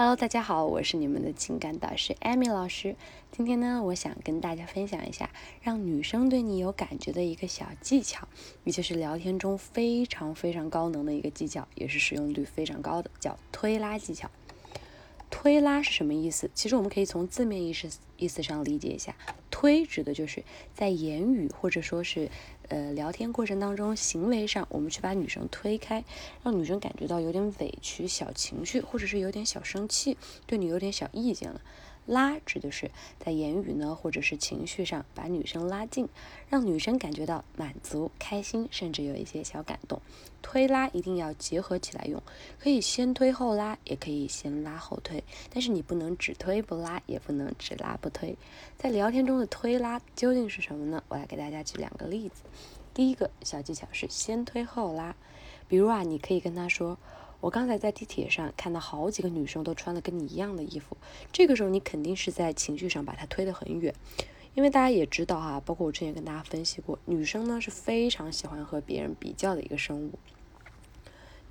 [0.00, 2.96] Hello，大家好，我是你们的情感导师 Amy 老师。
[3.30, 5.28] 今天呢，我想跟大家分享一下
[5.60, 8.26] 让女生对你有感觉的一个小技巧，
[8.64, 14.30] 也就是聊天中非常非常高能的一个技巧，也是使用率非常高的，叫推拉技巧。
[15.28, 16.50] 推拉是什么意思？
[16.54, 17.86] 其实我们可以从字面意思
[18.16, 19.14] 意思上理解一下，
[19.50, 20.42] 推指的就是
[20.72, 22.30] 在言语或者说是
[22.70, 26.02] 呃聊天过程当中，行为上我们去把女生推开，
[26.42, 30.16] 让女生感觉到有点委屈、小情绪，或者是有点小生气，
[30.46, 31.60] 对你有点小意见了。
[32.10, 36.08] 拉指的是在言语呢，或者是情绪上把女生拉近，
[36.48, 40.02] 让女生感觉到满足、开心，甚至有一些小感动。
[40.42, 42.20] 推拉一定要结合起来用，
[42.58, 48.36] 可以先推后拉，也可以先拉后推，但是你不能只推不拉，也不能只拉不推。
[48.76, 51.04] 在聊天中的推拉究竟是什么呢？
[51.06, 52.42] 我来给大家举两个例子。
[52.92, 55.14] 第一个小技巧是先推后拉，
[55.68, 56.98] 比如啊，你可以跟他说。
[57.40, 60.96] 我刚才在地铁上看到好几个女生都穿的跟你一样的衣服，
[61.32, 63.94] 这个时候你肯定是在情绪上把她推得很远，
[64.54, 70.12] 因为大家也知道哈，包括我之前跟大家分析过，女生呢是非常喜欢和别人比较的一个生物，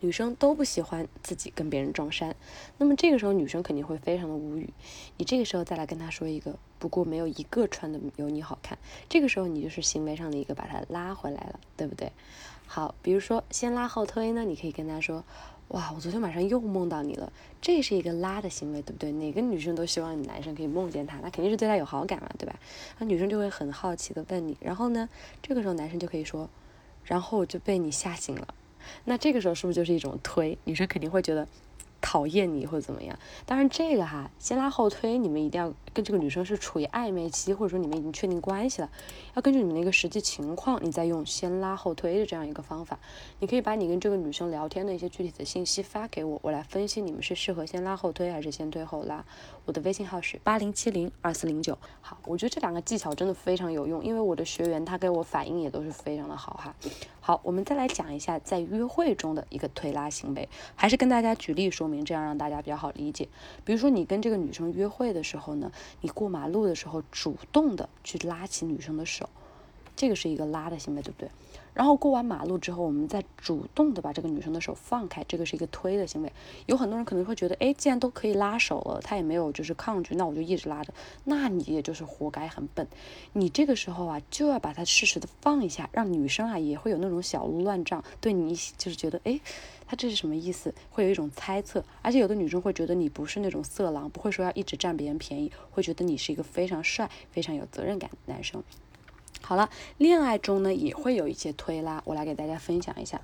[0.00, 2.36] 女生都不喜欢自己跟别人撞衫，
[2.76, 4.68] 那么这个时候女生肯定会非常的无语，
[5.16, 8.76] 你这个时候再来跟她说一个，不过没有一个穿的有你好看，
[9.08, 12.12] 这个时候你就是行为上的一个把她拉回来了，对不对？
[12.66, 15.24] 好，比如说先拉后推呢，你可以跟她说。
[15.68, 17.30] 哇，我昨天晚上又梦到你了，
[17.60, 19.12] 这是一个拉的行为，对不对？
[19.12, 22.58] 哪个女生都希望你男生可以梦见她，那肯定是对她有好感嘛，对吧？
[22.98, 25.06] 那女生就会很好奇的问你，然后呢，
[25.42, 26.48] 这个时候男生就可以说，
[27.04, 28.54] 然后就被你吓醒了，
[29.04, 30.56] 那这个时候是不是就是一种推？
[30.64, 31.46] 女生肯定会觉得。
[32.00, 33.18] 讨厌你或者怎么样？
[33.44, 38.90] 当然这个哈，先拉后推，你们一定要跟这个女生是处于暧昧期，或者说你们已经确定关系了，
[39.34, 42.98] 要根据你们的一个实际情况，你再用先拉后推的这样一个方法。
[43.40, 49.24] 你可以把你跟这个女生聊天的一些具体的信息发给我，我来分析你们是适合先拉后推还是先推后拉。
[49.64, 51.76] 我的微信号是八零七零二四零九。
[52.00, 56.74] 好，我觉得这两个技巧真的非常有用，因为我的学员他给我反应也都是非常的好哈。
[57.20, 63.28] 好，我们再来讲一下在约会中的一个推拉行为，还是跟大家举例说明，这样让大家比较好理解。
[63.64, 65.72] 比如说你跟这个女生约会的时候呢，
[66.02, 69.28] 你过马路的时候主动的去拉起女生的手。
[69.98, 71.28] 这个是一个拉的行为，对不对？
[71.74, 76.32] 然后过完马路之后，我们再主动的把这个女生的手放开，这个是一个推的行为。
[76.66, 80.94] 有很多人可能会觉得，哎，既然都可以拉手了，他也没有就是抗拒，那我就一直拉着，
[81.24, 82.86] 那你也就是活该，很笨。
[83.32, 89.40] 你这个时候啊，就要把它适时的放一下，让女生啊也会有那种小鹿乱撞，对你就是觉得，哎，
[89.84, 90.72] 他这是什么意思？
[90.90, 91.84] 会有一种猜测。
[92.02, 98.62] 而且有的女生会觉得你不是那种色狼，不会说要一直占别人便宜，会觉得你是一个非常帅、非常有责任感的男生。
[99.42, 103.20] 好了，恋爱中呢也会有一些推拉，我来给大家分享一下。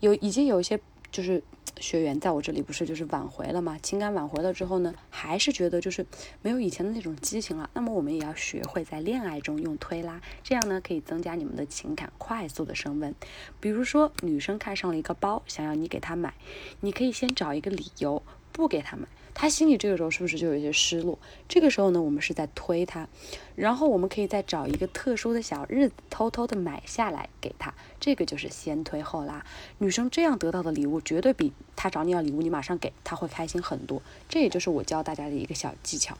[0.00, 0.78] 有已经有一些
[1.10, 1.42] 就是
[1.78, 6.06] 学员在我这里不是就是挽回了吗，情感挽回了之后呢，还是觉得就是
[6.42, 7.68] 没有以前的那种激情了。
[7.72, 13.14] 那么我们也要学会在恋爱中用推拉，这样呢可以增加你们的情感快速的升温。
[13.58, 16.34] 比如说女生看上了一个包，想要你给她买，
[16.80, 18.22] 你可以先找一个理由
[18.56, 19.06] 不给他买。
[19.34, 21.18] 他心里这个时候是不是就有一些失落？
[21.46, 23.06] 这个时候呢，我们是在推他，
[23.54, 29.44] 然后我们可以再找一个特殊的小日子，偷偷的买下来给他，这个就是先推后拉。
[29.76, 34.00] 女生这样得到的礼物，绝对比他找你要礼物你马上给他会开心很多。
[34.26, 36.16] 这也就是我教大家的一个小技巧。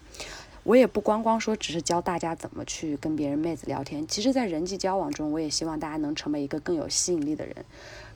[0.64, 4.06] 我也不光光说，只是教大家怎么去跟别人妹子聊天。
[4.06, 7.64] 其实，在人际交往中，我也希望大家能成为一个更有吸引力的人。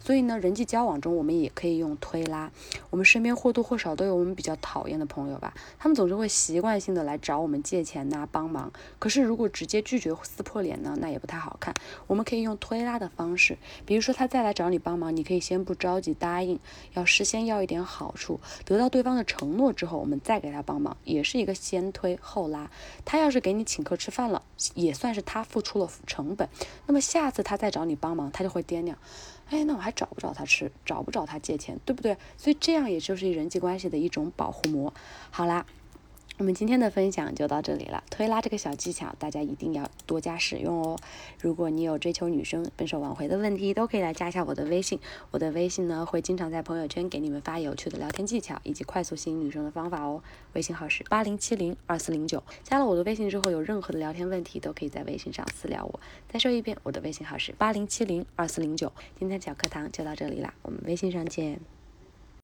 [0.03, 2.51] 所以呢，人际交往中我们也可以用推拉。
[2.89, 8.73] 我们身边或多或少都有我们比较讨厌的朋友吧，他们总是会习惯性的来找我们借钱呐、帮忙。
[8.99, 11.75] 可是如果直接拒绝、撕破脸呢，那也不太好看。
[12.07, 16.59] 我们可以用推拉的方式，比如说他再来找你帮忙，你可以先不着急答应，
[16.95, 22.71] 要事先要一点好处，得到对方的承诺之后，我们再给他帮忙，也是一个先推后拉。
[23.05, 24.43] 他要是给你请客吃饭了，
[24.75, 26.49] 也算是他付出了成本。
[26.87, 28.97] 那么下次他再找你帮忙，他就会掂量。
[29.51, 32.17] 哎，那我还找不找他吃，找不找他借钱，对不对？
[32.37, 34.93] 所以这样也就是人际关系的一种保护膜。
[35.31, 35.67] 好啦。
[36.41, 38.03] 我们今天的分享就到这里了。
[38.09, 40.99] 推拉这个小技巧，大家一定要多加使用哦。
[41.39, 44.99] 如果你有追求女生、分手挽回的问题，都可以来加一下我的微信。
[45.33, 50.23] 我的微信呢，会经常在朋友圈给你们发有趣的聊天技巧以及快速吸引女生的方法哦。
[50.55, 52.43] 微信号是八零七零二四零九。
[52.65, 56.01] 加了我的微信之后，有任何的聊天问题，都可以在微信上私聊我。
[56.27, 58.91] 再说一遍，我的微信号是八零七零二四零九。
[59.19, 61.61] 今天小课堂就到这里啦，我们微信上见。